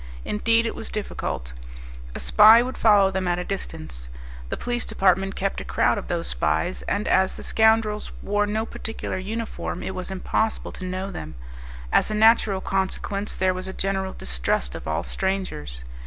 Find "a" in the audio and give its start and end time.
2.15-2.19, 3.37-3.43, 5.61-5.63, 12.09-12.15, 13.67-13.73